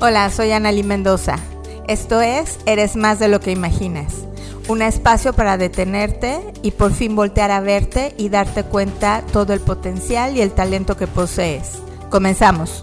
Hola, 0.00 0.30
soy 0.30 0.52
Analí 0.52 0.84
Mendoza. 0.84 1.40
Esto 1.88 2.20
es 2.20 2.60
Eres 2.66 2.94
más 2.94 3.18
de 3.18 3.26
lo 3.26 3.40
que 3.40 3.50
imaginas. 3.50 4.14
Un 4.68 4.80
espacio 4.80 5.32
para 5.32 5.56
detenerte 5.56 6.40
y 6.62 6.70
por 6.70 6.92
fin 6.92 7.16
voltear 7.16 7.50
a 7.50 7.58
verte 7.58 8.14
y 8.16 8.28
darte 8.28 8.62
cuenta 8.62 9.24
todo 9.32 9.54
el 9.54 9.58
potencial 9.58 10.36
y 10.36 10.40
el 10.40 10.52
talento 10.52 10.96
que 10.96 11.08
posees. 11.08 11.80
Comenzamos. 12.10 12.80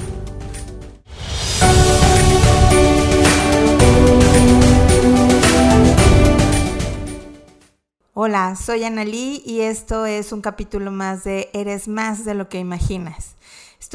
Hola, 8.13 8.57
soy 8.57 8.83
Analí 8.83 9.41
y 9.45 9.61
esto 9.61 10.05
es 10.05 10.33
un 10.33 10.41
capítulo 10.41 10.91
más 10.91 11.23
de 11.23 11.49
Eres 11.53 11.87
más 11.87 12.25
de 12.25 12.33
lo 12.33 12.49
que 12.49 12.59
imaginas. 12.59 13.34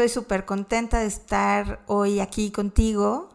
Estoy 0.01 0.23
súper 0.23 0.47
contenta 0.47 1.01
de 1.01 1.09
estar 1.09 1.81
hoy 1.87 2.21
aquí 2.21 2.51
contigo 2.51 3.29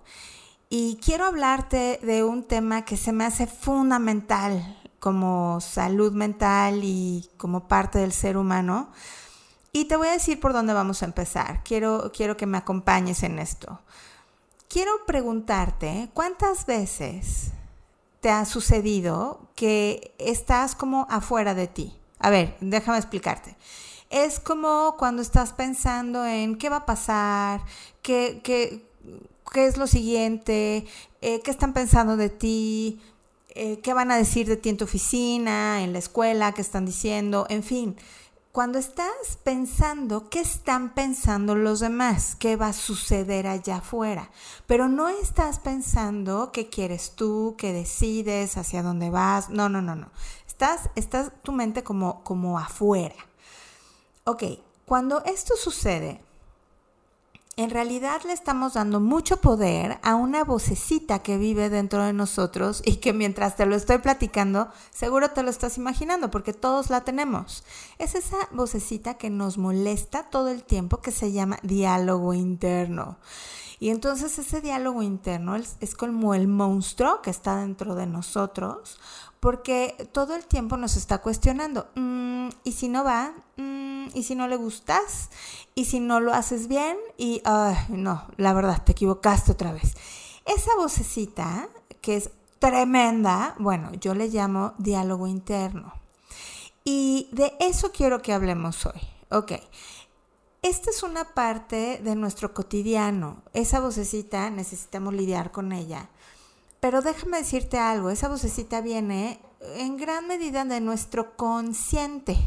y 0.68 0.96
quiero 0.96 1.26
hablarte 1.26 2.00
de 2.02 2.24
un 2.24 2.42
tema 2.42 2.86
que 2.86 2.98
se 2.98 3.12
me 3.12 3.24
hace 3.24 3.46
fundamental 3.46 4.76
como 5.00 5.62
salud 5.62 6.12
mental 6.14 6.80
y 6.82 7.30
como 7.38 7.68
parte 7.68 8.00
del 8.00 8.12
ser 8.12 8.36
humano. 8.36 8.90
Y 9.74 9.86
te 9.86 9.96
voy 9.96 10.08
a 10.08 10.14
decir 10.14 10.40
por 10.40 10.54
dónde 10.54 10.74
vamos 10.74 11.04
a 11.04 11.06
empezar. 11.06 11.62
Quiero, 11.64 12.12
quiero 12.12 12.36
que 12.36 12.48
me 12.48 12.58
acompañes 12.58 13.22
en 13.22 13.38
esto. 13.38 13.82
Quiero 14.68 15.06
preguntarte, 15.06 16.10
¿cuántas 16.16 16.66
veces 16.66 17.52
te 18.22 18.32
ha 18.32 18.44
sucedido 18.44 19.50
que 19.54 20.16
estás 20.18 20.74
como 20.74 21.06
afuera 21.12 21.54
de 21.54 21.68
ti? 21.68 21.96
A 22.18 22.32
ver, 22.32 22.58
déjame 22.60 22.98
explicarte 22.98 23.56
es 24.10 24.40
como 24.40 24.96
cuando 24.98 25.22
estás 25.22 25.54
pensando 25.54 26.26
en 26.26 26.58
qué 26.58 26.70
va 26.70 26.78
a 26.78 26.86
pasar, 26.86 27.62
qué, 28.02 28.42
qué, 28.44 28.88
qué 29.52 29.66
es 29.66 29.78
lo 29.78 29.88
siguiente, 29.88 30.86
eh, 31.22 31.42
qué 31.42 31.52
están 31.52 31.74
pensando 31.74 32.18
de 32.18 32.30
ti, 32.30 33.02
eh, 33.50 33.80
qué 33.80 33.94
van 33.94 34.12
a 34.12 34.18
decir 34.18 34.48
de 34.48 34.58
ti 34.58 34.70
en 34.70 34.78
tu 34.78 34.86
oficina, 34.86 35.82
en 35.82 35.94
la 35.94 36.00
escuela, 36.00 36.52
qué 36.52 36.62
están 36.62 36.86
diciendo, 36.86 37.46
en 37.50 37.64
fin. 37.64 37.96
Cuando 38.52 38.80
estás 38.80 39.38
pensando 39.44 40.30
qué 40.30 40.40
están 40.40 40.94
pensando 40.94 41.56
los 41.56 41.82
demás, 41.82 42.36
qué 42.36 42.56
va 42.56 42.68
a 42.68 42.74
suceder 42.74 43.48
allá 43.48 43.78
afuera, 43.78 44.32
pero 44.66 44.88
no 44.88 45.10
estás 45.10 45.60
pensando 45.60 46.52
qué 46.54 46.70
quieres 46.70 47.16
tú, 47.16 47.56
qué 47.58 47.74
decides, 47.74 48.56
hacia 48.56 48.82
dónde 48.82 49.10
vas, 49.10 49.50
no, 49.50 49.68
no, 49.68 49.82
no, 49.82 49.96
no. 49.96 50.10
Estás, 50.48 50.90
estás 50.96 51.34
tu 51.44 51.52
mente 51.52 51.84
como, 51.84 52.24
como 52.24 52.58
afuera. 52.58 53.16
Ok, 54.28 54.44
cuando 54.88 55.24
esto 55.26 55.56
sucede, 55.56 56.20
en 57.58 57.70
realidad 57.70 58.24
le 58.26 58.34
estamos 58.34 58.74
dando 58.74 59.00
mucho 59.00 59.38
poder 59.38 60.00
a 60.02 60.16
una 60.16 60.44
vocecita 60.44 61.20
que 61.20 61.38
vive 61.38 61.70
dentro 61.70 62.04
de 62.04 62.12
nosotros 62.12 62.82
y 62.84 62.96
que 62.96 63.14
mientras 63.14 63.56
te 63.56 63.68
lo 63.68 63.76
estoy 63.76 64.00
platicando, 64.00 64.70
seguro 64.90 65.30
te 65.30 65.44
lo 65.44 65.52
estás 65.52 65.78
imaginando 65.78 66.32
porque 66.32 66.54
todos 66.54 66.90
la 66.90 67.02
tenemos. 67.02 67.64
Es 68.00 68.16
esa 68.16 68.38
vocecita 68.52 69.14
que 69.14 69.30
nos 69.30 69.60
molesta 69.60 70.24
todo 70.24 70.48
el 70.48 70.64
tiempo 70.64 71.02
que 71.02 71.12
se 71.12 71.32
llama 71.32 71.60
diálogo 71.62 72.34
interno. 72.34 73.20
Y 73.80 73.90
entonces 73.90 74.38
ese 74.40 74.62
diálogo 74.62 75.02
interno 75.02 75.56
es, 75.56 75.96
como 75.96 76.34
el 76.34 76.48
monstruo 76.48 77.22
que 77.22 77.30
está 77.30 77.58
dentro 77.58 77.96
de 77.96 78.08
nosotros 78.08 79.00
porque 79.40 80.10
todo 80.12 80.36
el 80.36 80.46
tiempo 80.46 80.76
nos 80.76 80.98
está 80.98 81.20
cuestionando, 81.20 81.88
mm, 81.94 82.50
¿y 82.64 82.72
si 82.72 82.88
no 82.90 83.04
va? 83.04 83.32
Mm, 83.58 84.08
¿Y 84.16 84.24
si 84.24 84.34
no 84.34 84.48
le 84.48 84.56
gustas? 84.56 85.30
¿Y 85.76 85.86
si 85.86 86.00
no 86.00 86.20
lo 86.20 86.34
haces 86.34 86.68
bien? 86.68 86.98
Y, 87.16 87.44
no, 87.90 88.26
la 88.38 88.54
verdad, 88.54 88.82
te 88.84 88.94
equivocaste 88.94 89.52
otra 89.52 89.72
vez. 89.72 89.94
Esa 90.46 90.76
vocecita, 90.78 91.70
que 92.02 92.16
es 92.16 92.32
tremenda, 92.58 93.56
bueno, 93.60 93.92
yo 93.94 94.16
le 94.16 94.30
llamo 94.30 94.74
diálogo 94.80 95.28
interno. 95.28 95.94
Y 96.84 97.30
de 97.32 97.54
eso 97.60 97.92
quiero 97.92 98.24
que 98.24 98.34
hablemos 98.34 98.86
hoy. 98.88 99.02
Ok. 99.30 99.54
Esta 100.66 100.90
es 100.90 101.04
una 101.04 101.24
parte 101.34 102.02
de 102.04 102.16
nuestro 102.16 102.54
cotidiano. 102.54 103.44
Esa 103.54 103.80
vocecita 103.80 104.50
necesitamos 104.50 105.14
lidiar 105.14 105.52
con 105.52 105.72
ella 105.72 106.10
pero 106.86 107.02
déjame 107.02 107.40
decirte 107.40 107.80
algo, 107.80 108.12
esa 108.12 108.28
vocecita 108.28 108.80
viene 108.80 109.40
en 109.76 109.98
gran 109.98 110.28
medida 110.28 110.66
de 110.66 110.82
nuestro 110.82 111.36
consciente. 111.36 112.38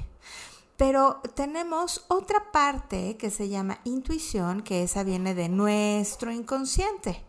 Pero 0.76 1.20
tenemos 1.34 2.04
otra 2.06 2.52
parte 2.52 3.16
que 3.16 3.30
se 3.30 3.48
llama 3.48 3.80
intuición, 3.82 4.62
que 4.62 4.84
esa 4.84 5.02
viene 5.02 5.34
de 5.34 5.48
nuestro 5.48 6.30
inconsciente. 6.30 7.24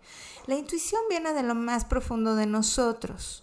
La 0.45 0.53
intuición 0.53 1.01
viene 1.09 1.33
de 1.33 1.41
lo 1.41 1.56
más 1.56 1.83
profundo 1.83 2.35
de 2.35 2.45
nosotros. 2.45 3.41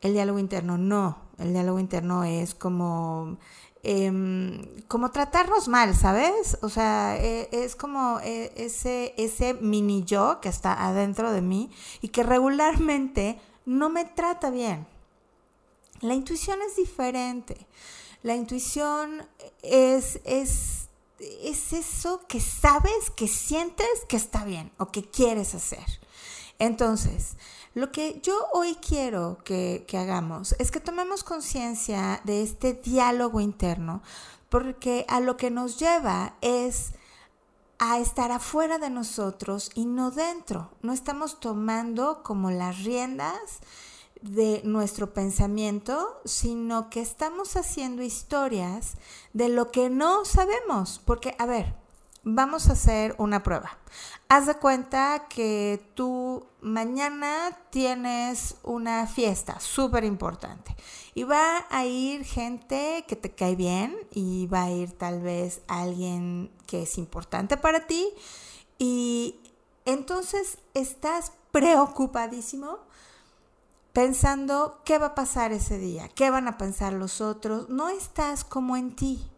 El 0.00 0.14
diálogo 0.14 0.40
interno 0.40 0.76
no. 0.76 1.18
El 1.38 1.52
diálogo 1.52 1.78
interno 1.78 2.24
es 2.24 2.56
como 2.56 3.38
Em, 3.86 4.64
como 4.88 5.10
tratarnos 5.10 5.68
mal, 5.68 5.94
¿sabes? 5.94 6.56
O 6.62 6.70
sea, 6.70 7.18
e, 7.18 7.50
es 7.52 7.76
como 7.76 8.18
e, 8.20 8.50
ese, 8.56 9.12
ese 9.18 9.52
mini 9.52 10.04
yo 10.04 10.40
que 10.40 10.48
está 10.48 10.88
adentro 10.88 11.30
de 11.32 11.42
mí 11.42 11.70
y 12.00 12.08
que 12.08 12.22
regularmente 12.22 13.38
no 13.66 13.90
me 13.90 14.06
trata 14.06 14.48
bien. 14.48 14.86
La 16.00 16.14
intuición 16.14 16.60
es 16.66 16.76
diferente. 16.76 17.66
La 18.22 18.34
intuición 18.34 19.26
es, 19.62 20.18
es, 20.24 20.88
es 21.18 21.72
eso 21.74 22.22
que 22.26 22.40
sabes, 22.40 23.10
que 23.14 23.28
sientes 23.28 23.86
que 24.08 24.16
está 24.16 24.44
bien 24.44 24.72
o 24.78 24.86
que 24.86 25.02
quieres 25.04 25.54
hacer. 25.54 25.84
Entonces, 26.58 27.36
lo 27.74 27.90
que 27.90 28.20
yo 28.22 28.46
hoy 28.52 28.76
quiero 28.76 29.38
que, 29.44 29.84
hagamos 29.98 30.54
es 30.58 30.70
que 30.70 30.80
tomemos 30.80 31.24
conciencia 31.24 32.20
de 32.24 32.42
este 32.42 32.74
diálogo 32.74 33.40
interno, 33.40 34.02
porque 34.48 35.04
a 35.08 35.20
lo 35.20 35.36
que 35.36 35.50
nos 35.50 35.78
lleva 35.78 36.34
es 36.40 36.92
a 37.78 37.98
estar 37.98 38.30
afuera 38.30 38.78
de 38.78 38.90
nosotros 38.90 39.70
y 39.74 39.86
no 39.86 40.12
dentro. 40.12 40.70
No 40.82 40.92
estamos 40.92 41.40
tomando 41.40 42.22
como 42.22 42.52
las 42.52 42.84
riendas 42.84 43.60
de 44.22 44.62
nuestro 44.64 45.12
pensamiento, 45.12 46.20
sino 46.24 46.88
que 46.88 47.00
estamos 47.00 47.56
haciendo 47.56 48.02
historias 48.02 48.94
de 49.32 49.48
lo 49.48 49.72
que 49.72 49.90
no 49.90 50.24
sabemos. 50.24 51.00
Porque, 51.04 51.34
a 51.38 51.46
ver, 51.46 51.74
vamos 52.24 52.68
a 52.68 52.72
hacer 52.72 53.14
una 53.18 53.42
prueba. 53.42 53.78
Haz 54.28 54.46
de 54.46 54.54
cuenta 54.54 55.26
que 55.28 55.90
tú 55.94 56.46
mañana 56.60 57.56
tienes 57.70 58.56
una 58.62 59.06
fiesta 59.06 59.60
súper 59.60 60.04
importante 60.04 60.74
y 61.14 61.24
va 61.24 61.66
a 61.70 61.84
ir 61.84 62.24
gente 62.24 63.04
que 63.06 63.16
te 63.16 63.30
cae 63.30 63.54
bien 63.54 63.96
y 64.10 64.46
va 64.46 64.64
a 64.64 64.70
ir 64.70 64.92
tal 64.92 65.20
vez 65.20 65.60
alguien 65.68 66.50
que 66.66 66.82
es 66.82 66.98
importante 66.98 67.56
para 67.56 67.86
ti 67.86 68.08
y 68.78 69.40
entonces 69.84 70.58
estás 70.72 71.32
preocupadísimo 71.52 72.78
pensando 73.92 74.80
qué 74.84 74.98
va 74.98 75.08
a 75.08 75.14
pasar 75.14 75.52
ese 75.52 75.78
día, 75.78 76.08
qué 76.08 76.30
van 76.30 76.48
a 76.48 76.58
pensar 76.58 76.94
los 76.94 77.20
otros, 77.20 77.68
no 77.68 77.90
estás 77.90 78.42
como 78.42 78.76
en 78.76 78.96
ti 78.96 79.30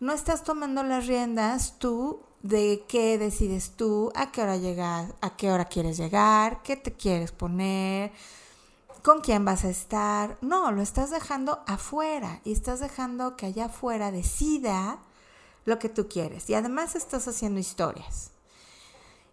no 0.00 0.14
estás 0.14 0.44
tomando 0.44 0.82
las 0.82 1.06
riendas 1.06 1.78
tú 1.78 2.22
de 2.42 2.84
qué 2.88 3.18
decides 3.18 3.72
tú, 3.76 4.10
a 4.14 4.32
qué 4.32 4.42
hora 4.42 4.56
llegas, 4.56 5.12
a 5.20 5.36
qué 5.36 5.52
hora 5.52 5.66
quieres 5.66 5.98
llegar, 5.98 6.62
qué 6.62 6.76
te 6.76 6.94
quieres 6.94 7.32
poner, 7.32 8.10
con 9.02 9.20
quién 9.20 9.44
vas 9.44 9.64
a 9.64 9.68
estar. 9.68 10.38
No, 10.40 10.72
lo 10.72 10.80
estás 10.80 11.10
dejando 11.10 11.62
afuera 11.66 12.40
y 12.44 12.52
estás 12.52 12.80
dejando 12.80 13.36
que 13.36 13.46
allá 13.46 13.66
afuera 13.66 14.10
decida 14.10 14.98
lo 15.66 15.78
que 15.78 15.90
tú 15.90 16.08
quieres. 16.08 16.48
Y 16.48 16.54
además 16.54 16.96
estás 16.96 17.28
haciendo 17.28 17.60
historias. 17.60 18.30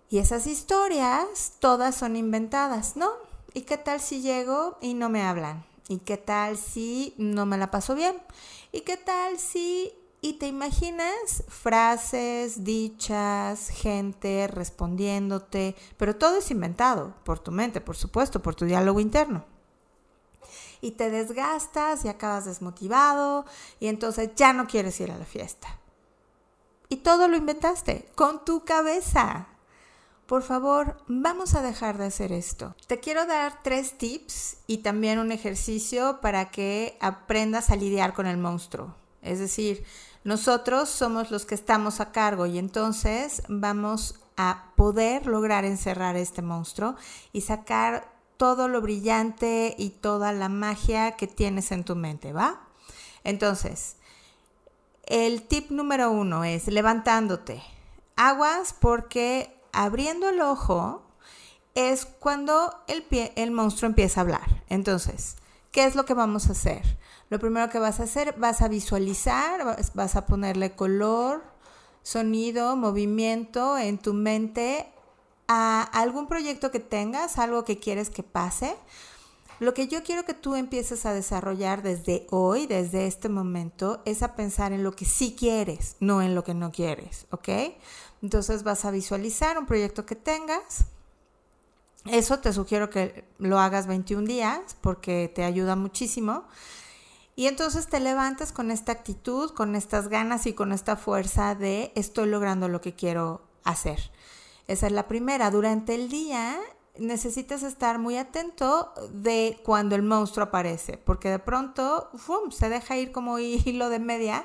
Y 0.09 0.19
esas 0.19 0.47
historias 0.47 1.53
todas 1.59 1.95
son 1.95 2.17
inventadas, 2.17 2.97
¿no? 2.97 3.09
¿Y 3.53 3.61
qué 3.61 3.77
tal 3.77 4.01
si 4.01 4.21
llego 4.21 4.77
y 4.81 4.93
no 4.93 5.09
me 5.09 5.23
hablan? 5.23 5.65
¿Y 5.87 5.99
qué 5.99 6.17
tal 6.17 6.57
si 6.57 7.13
no 7.17 7.45
me 7.45 7.57
la 7.57 7.71
paso 7.71 7.95
bien? 7.95 8.17
¿Y 8.73 8.81
qué 8.81 8.97
tal 8.97 9.39
si 9.39 9.93
y 10.21 10.33
te 10.33 10.47
imaginas 10.47 11.43
frases, 11.47 12.63
dichas, 12.63 13.69
gente 13.69 14.47
respondiéndote, 14.47 15.75
pero 15.97 16.15
todo 16.15 16.37
es 16.37 16.49
inventado 16.49 17.13
por 17.23 17.39
tu 17.39 17.51
mente, 17.51 17.81
por 17.81 17.95
supuesto, 17.95 18.41
por 18.41 18.55
tu 18.55 18.65
diálogo 18.65 18.99
interno. 18.99 19.45
Y 20.81 20.91
te 20.91 21.09
desgastas 21.09 22.05
y 22.05 22.07
acabas 22.07 22.45
desmotivado 22.45 23.45
y 23.79 23.87
entonces 23.87 24.31
ya 24.35 24.53
no 24.53 24.67
quieres 24.67 24.99
ir 24.99 25.11
a 25.11 25.17
la 25.17 25.25
fiesta. 25.25 25.67
Y 26.89 26.97
todo 26.97 27.27
lo 27.27 27.37
inventaste 27.37 28.09
con 28.15 28.43
tu 28.45 28.63
cabeza. 28.63 29.47
Por 30.25 30.43
favor, 30.43 30.97
vamos 31.07 31.55
a 31.55 31.61
dejar 31.61 31.97
de 31.97 32.05
hacer 32.05 32.31
esto. 32.31 32.75
Te 32.87 32.99
quiero 32.99 33.25
dar 33.25 33.61
tres 33.63 33.97
tips 33.97 34.57
y 34.67 34.79
también 34.79 35.19
un 35.19 35.31
ejercicio 35.31 36.19
para 36.21 36.49
que 36.51 36.97
aprendas 37.01 37.69
a 37.69 37.75
lidiar 37.75 38.13
con 38.13 38.27
el 38.27 38.37
monstruo. 38.37 38.95
Es 39.27 39.39
decir, 39.39 39.85
nosotros 40.23 40.89
somos 40.89 41.31
los 41.31 41.45
que 41.45 41.55
estamos 41.55 41.99
a 41.99 42.11
cargo 42.11 42.45
y 42.45 42.57
entonces 42.57 43.43
vamos 43.47 44.15
a 44.35 44.71
poder 44.75 45.25
lograr 45.25 45.65
encerrar 45.65 46.15
este 46.15 46.41
monstruo 46.41 46.95
y 47.33 47.41
sacar 47.41 48.11
todo 48.37 48.67
lo 48.67 48.81
brillante 48.81 49.75
y 49.77 49.89
toda 49.89 50.31
la 50.31 50.47
magia 50.47 51.13
que 51.13 51.27
tienes 51.27 51.71
en 51.71 51.83
tu 51.83 51.95
mente, 51.95 52.33
¿va? 52.33 52.61
Entonces, 53.23 53.95
el 55.05 55.43
tip 55.43 55.71
número 55.71 56.11
uno 56.11 56.43
es 56.43 56.67
levantándote. 56.67 57.63
Aguas 58.15 58.75
porque 58.79 59.57
abriendo 59.71 60.29
el 60.29 60.41
ojo 60.41 61.03
es 61.75 62.05
cuando 62.05 62.83
el, 62.87 63.03
pie, 63.03 63.33
el 63.35 63.51
monstruo 63.51 63.87
empieza 63.87 64.19
a 64.19 64.23
hablar. 64.23 64.63
Entonces, 64.69 65.37
¿qué 65.71 65.85
es 65.85 65.95
lo 65.95 66.05
que 66.05 66.13
vamos 66.13 66.47
a 66.47 66.51
hacer? 66.51 66.97
Lo 67.29 67.39
primero 67.39 67.69
que 67.69 67.79
vas 67.79 67.99
a 67.99 68.03
hacer, 68.03 68.35
vas 68.37 68.61
a 68.61 68.67
visualizar, 68.67 69.77
vas 69.93 70.15
a 70.15 70.25
ponerle 70.25 70.75
color, 70.75 71.43
sonido, 72.03 72.75
movimiento 72.75 73.77
en 73.77 73.97
tu 73.97 74.13
mente 74.13 74.87
a 75.47 75.83
algún 75.83 76.27
proyecto 76.27 76.71
que 76.71 76.79
tengas, 76.79 77.37
algo 77.37 77.65
que 77.65 77.79
quieres 77.79 78.09
que 78.09 78.23
pase. 78.23 78.75
Lo 79.59 79.73
que 79.73 79.87
yo 79.87 80.03
quiero 80.03 80.23
que 80.23 80.35
tú 80.35 80.55
empieces 80.55 81.05
a 81.05 81.13
desarrollar 81.13 81.81
desde 81.81 82.27
hoy, 82.29 82.67
desde 82.67 83.07
este 83.07 83.27
momento, 83.27 84.01
es 84.05 84.21
a 84.21 84.35
pensar 84.35 84.71
en 84.71 84.83
lo 84.83 84.91
que 84.91 85.05
sí 85.05 85.35
quieres, 85.37 85.95
no 85.99 86.21
en 86.21 86.35
lo 86.35 86.43
que 86.43 86.53
no 86.53 86.71
quieres, 86.71 87.25
¿ok? 87.31 87.49
Entonces 88.21 88.63
vas 88.63 88.85
a 88.85 88.91
visualizar 88.91 89.57
un 89.57 89.65
proyecto 89.65 90.05
que 90.05 90.15
tengas. 90.15 90.85
Eso 92.05 92.39
te 92.39 92.53
sugiero 92.53 92.89
que 92.89 93.25
lo 93.39 93.59
hagas 93.59 93.87
21 93.87 94.27
días 94.27 94.77
porque 94.79 95.31
te 95.33 95.43
ayuda 95.43 95.75
muchísimo. 95.75 96.45
Y 97.37 97.45
entonces 97.45 97.85
te 97.85 97.99
levantas 97.99 98.51
con 98.51 98.71
esta 98.71 98.91
actitud, 98.91 99.51
con 99.51 99.75
estas 99.75 100.07
ganas 100.07 100.47
y 100.47 100.53
con 100.53 100.71
esta 100.71 100.95
fuerza 100.95 101.53
de 101.53 101.91
estoy 101.93 102.27
logrando 102.27 102.67
lo 102.67 102.81
que 102.81 102.95
quiero 102.95 103.43
hacer. 103.63 104.11
Esa 104.67 104.87
es 104.87 104.91
la 104.91 105.07
primera. 105.07 105.51
Durante 105.51 105.93
el 105.93 106.09
día 106.09 106.57
necesitas 106.97 107.61
estar 107.61 107.99
muy 107.99 108.17
atento 108.17 108.91
de 109.11 109.61
cuando 109.63 109.95
el 109.95 110.01
monstruo 110.01 110.47
aparece, 110.47 110.97
porque 110.97 111.29
de 111.29 111.37
pronto 111.37 112.09
se 112.49 112.69
deja 112.69 112.97
ir 112.97 113.11
como 113.11 113.37
hilo 113.39 113.89
de 113.89 113.99
media 113.99 114.43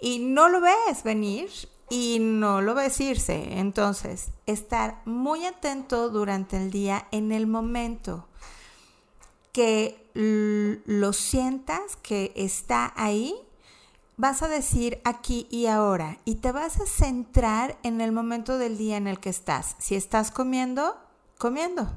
y 0.00 0.20
no 0.20 0.48
lo 0.48 0.60
ves 0.60 1.02
venir 1.02 1.50
y 1.90 2.18
no 2.20 2.62
lo 2.62 2.76
ves 2.76 3.00
irse. 3.00 3.58
Entonces, 3.58 4.30
estar 4.46 5.02
muy 5.06 5.44
atento 5.44 6.08
durante 6.08 6.56
el 6.56 6.70
día 6.70 7.08
en 7.10 7.32
el 7.32 7.48
momento 7.48 8.28
que 9.52 10.10
lo 10.14 11.12
sientas 11.12 11.96
que 12.02 12.32
está 12.36 12.92
ahí, 12.96 13.34
vas 14.16 14.42
a 14.42 14.48
decir 14.48 15.00
aquí 15.04 15.46
y 15.50 15.66
ahora 15.66 16.18
y 16.24 16.36
te 16.36 16.52
vas 16.52 16.80
a 16.80 16.86
centrar 16.86 17.78
en 17.82 18.00
el 18.00 18.12
momento 18.12 18.58
del 18.58 18.76
día 18.76 18.96
en 18.96 19.06
el 19.06 19.20
que 19.20 19.30
estás. 19.30 19.76
Si 19.78 19.94
estás 19.94 20.30
comiendo, 20.30 20.96
comiendo. 21.38 21.96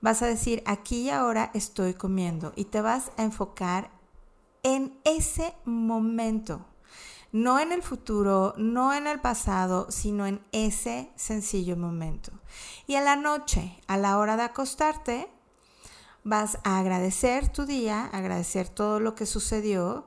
Vas 0.00 0.22
a 0.22 0.26
decir, 0.26 0.62
aquí 0.66 1.02
y 1.02 1.10
ahora 1.10 1.50
estoy 1.54 1.94
comiendo 1.94 2.52
y 2.56 2.66
te 2.66 2.80
vas 2.80 3.10
a 3.16 3.22
enfocar 3.22 3.90
en 4.62 4.98
ese 5.04 5.54
momento. 5.64 6.64
No 7.32 7.58
en 7.58 7.72
el 7.72 7.82
futuro, 7.82 8.54
no 8.56 8.94
en 8.94 9.06
el 9.06 9.20
pasado, 9.20 9.90
sino 9.90 10.26
en 10.26 10.40
ese 10.52 11.10
sencillo 11.16 11.76
momento. 11.76 12.32
Y 12.86 12.94
a 12.94 13.02
la 13.02 13.16
noche, 13.16 13.78
a 13.88 13.96
la 13.96 14.16
hora 14.18 14.36
de 14.36 14.44
acostarte, 14.44 15.28
vas 16.26 16.58
a 16.64 16.80
agradecer 16.80 17.48
tu 17.48 17.66
día, 17.66 18.10
agradecer 18.12 18.68
todo 18.68 18.98
lo 18.98 19.14
que 19.14 19.26
sucedió 19.26 20.06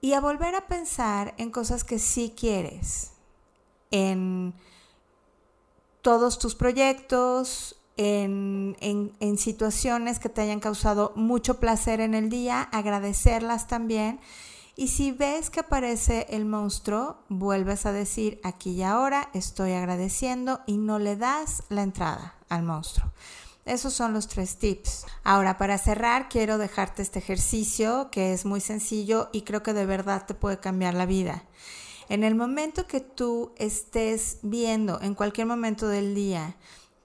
y 0.00 0.12
a 0.12 0.20
volver 0.20 0.54
a 0.54 0.68
pensar 0.68 1.34
en 1.38 1.50
cosas 1.50 1.82
que 1.82 1.98
sí 1.98 2.32
quieres, 2.38 3.10
en 3.90 4.54
todos 6.02 6.38
tus 6.38 6.54
proyectos, 6.54 7.74
en, 7.96 8.76
situaciones 9.38 10.20
que 10.20 10.28
te 10.28 10.40
hayan 10.40 10.60
causado 10.60 11.12
mucho 11.16 11.58
placer 11.58 12.00
en 12.00 12.14
el 12.14 12.30
día, 12.30 12.62
agradecerlas 12.62 13.66
también. 13.66 14.20
Y 14.76 14.86
si 14.86 15.10
ves 15.10 15.50
que 15.50 15.58
aparece 15.58 16.28
el 16.30 16.44
monstruo, 16.44 17.18
vuelves 17.28 17.86
a 17.86 17.92
decir 17.92 18.40
aquí 18.44 18.70
y 18.70 18.82
ahora 18.84 19.30
estoy 19.34 19.72
agradeciendo 19.72 20.60
y 20.64 20.76
no 20.76 21.00
le 21.00 21.16
das 21.16 21.64
la 21.70 21.82
entrada 21.82 22.36
al 22.48 22.62
monstruo. 22.62 23.10
Esos 23.68 23.92
son 23.92 24.14
los 24.14 24.28
tres 24.28 24.56
tips. 24.56 25.04
Ahora, 25.24 25.58
para 25.58 25.76
cerrar, 25.76 26.28
quiero 26.28 26.56
dejarte 26.56 27.02
este 27.02 27.18
ejercicio 27.18 28.08
que 28.10 28.32
es 28.32 28.46
muy 28.46 28.60
sencillo 28.60 29.28
y 29.32 29.42
creo 29.42 29.62
que 29.62 29.74
de 29.74 29.84
verdad 29.84 30.24
te 30.26 30.34
puede 30.34 30.58
cambiar 30.58 30.94
la 30.94 31.04
vida. 31.04 31.44
En 32.08 32.24
el 32.24 32.34
momento 32.34 32.86
que 32.86 33.00
tú 33.00 33.52
estés 33.56 34.38
viendo, 34.42 35.00
en 35.02 35.14
cualquier 35.14 35.46
momento 35.46 35.86
del 35.86 36.14
día, 36.14 36.56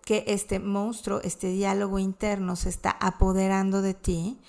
que 0.05 0.23
este 0.27 0.59
monstruo, 0.59 1.19
este 1.21 1.47
diálogo 1.47 1.99
interno 1.99 2.55
se 2.55 2.69
está 2.69 2.91
apoderando 2.91 3.81
de 3.81 3.93
ti, 3.93 4.39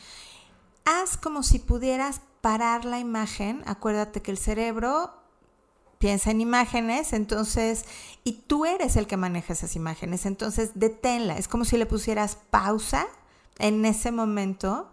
haz 0.85 1.17
como 1.17 1.43
si 1.43 1.59
pudieras 1.59 2.21
parar 2.41 2.85
la 2.85 3.01
imagen. 3.01 3.63
Acuérdate 3.67 4.23
que 4.23 4.31
el 4.31 4.39
cerebro 4.39 5.24
piensa 6.05 6.31
en 6.31 6.43
imágenes, 6.43 7.15
entonces, 7.15 7.87
y 8.25 8.33
tú 8.47 8.67
eres 8.67 8.97
el 8.97 9.07
que 9.07 9.17
maneja 9.17 9.55
esas 9.55 9.75
imágenes, 9.75 10.27
entonces 10.27 10.73
deténla, 10.75 11.39
es 11.39 11.49
como 11.49 11.65
si 11.65 11.79
le 11.79 11.87
pusieras 11.87 12.37
pausa 12.51 13.07
en 13.57 13.87
ese 13.87 14.13
momento 14.13 14.91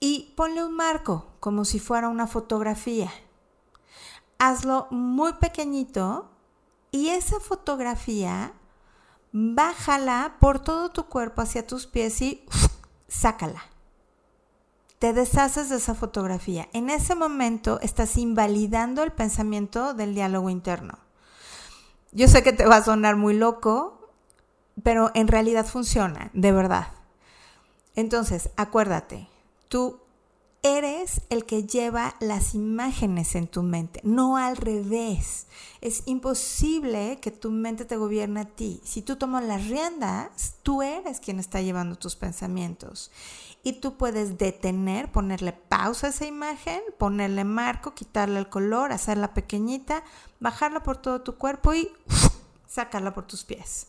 y 0.00 0.34
ponle 0.36 0.62
un 0.62 0.76
marco, 0.76 1.32
como 1.40 1.64
si 1.64 1.78
fuera 1.78 2.10
una 2.10 2.26
fotografía. 2.26 3.10
Hazlo 4.38 4.88
muy 4.90 5.32
pequeñito 5.40 6.28
y 6.90 7.08
esa 7.08 7.40
fotografía 7.40 8.52
bájala 9.32 10.36
por 10.38 10.60
todo 10.60 10.90
tu 10.90 11.06
cuerpo 11.06 11.40
hacia 11.40 11.66
tus 11.66 11.86
pies 11.86 12.20
y 12.20 12.44
sácala 13.08 13.73
te 15.04 15.12
deshaces 15.12 15.68
de 15.68 15.76
esa 15.76 15.94
fotografía. 15.94 16.70
En 16.72 16.88
ese 16.88 17.14
momento 17.14 17.78
estás 17.82 18.16
invalidando 18.16 19.02
el 19.02 19.12
pensamiento 19.12 19.92
del 19.92 20.14
diálogo 20.14 20.48
interno. 20.48 20.98
Yo 22.12 22.26
sé 22.26 22.42
que 22.42 22.54
te 22.54 22.64
va 22.64 22.76
a 22.76 22.84
sonar 22.84 23.14
muy 23.14 23.34
loco, 23.34 24.08
pero 24.82 25.10
en 25.12 25.28
realidad 25.28 25.66
funciona, 25.66 26.30
de 26.32 26.52
verdad. 26.52 26.86
Entonces, 27.94 28.48
acuérdate, 28.56 29.28
tú 29.68 30.00
eres 30.64 31.20
el 31.28 31.44
que 31.44 31.64
lleva 31.64 32.16
las 32.20 32.54
imágenes 32.54 33.34
en 33.34 33.46
tu 33.46 33.62
mente, 33.62 34.00
no 34.02 34.38
al 34.38 34.56
revés. 34.56 35.46
Es 35.82 36.02
imposible 36.06 37.20
que 37.20 37.30
tu 37.30 37.50
mente 37.50 37.84
te 37.84 37.98
gobierne 37.98 38.40
a 38.40 38.44
ti. 38.46 38.80
Si 38.82 39.02
tú 39.02 39.16
tomas 39.16 39.44
las 39.44 39.68
riendas, 39.68 40.56
tú 40.62 40.82
eres 40.82 41.20
quien 41.20 41.38
está 41.38 41.60
llevando 41.60 41.96
tus 41.96 42.16
pensamientos. 42.16 43.12
Y 43.62 43.74
tú 43.74 43.98
puedes 43.98 44.38
detener, 44.38 45.12
ponerle 45.12 45.52
pausa 45.52 46.06
a 46.06 46.10
esa 46.10 46.26
imagen, 46.26 46.80
ponerle 46.98 47.44
marco, 47.44 47.94
quitarle 47.94 48.38
el 48.38 48.48
color, 48.48 48.90
hacerla 48.90 49.34
pequeñita, 49.34 50.02
bajarla 50.40 50.82
por 50.82 50.96
todo 50.96 51.20
tu 51.20 51.36
cuerpo 51.36 51.74
y 51.74 51.90
sacarla 52.66 53.12
por 53.12 53.26
tus 53.26 53.44
pies. 53.44 53.88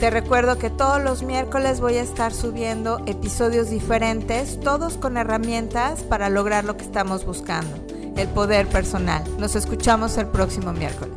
Te 0.00 0.08
recuerdo 0.08 0.56
que 0.56 0.70
todos 0.70 1.02
los 1.04 1.22
miércoles 1.22 1.78
voy 1.82 1.98
a 1.98 2.02
estar 2.02 2.32
subiendo 2.32 3.02
episodios 3.04 3.68
diferentes, 3.68 4.58
todos 4.58 4.96
con 4.96 5.18
herramientas 5.18 6.02
para 6.04 6.30
lograr 6.30 6.64
lo 6.64 6.78
que 6.78 6.84
estamos 6.84 7.26
buscando, 7.26 7.76
el 8.16 8.26
poder 8.28 8.66
personal. 8.66 9.22
Nos 9.38 9.56
escuchamos 9.56 10.16
el 10.16 10.26
próximo 10.28 10.72
miércoles. 10.72 11.09